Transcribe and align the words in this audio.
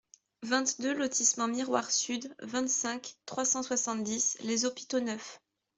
vingt-deux 0.41 0.95
lotissement 0.97 1.47
Miroir 1.47 1.91
Sud, 1.91 2.33
vingt-cinq, 2.41 3.17
trois 3.27 3.45
cent 3.45 3.61
soixante-dix, 3.61 4.35
Les 4.41 4.65
Hôpitaux-Neufs 4.65 5.39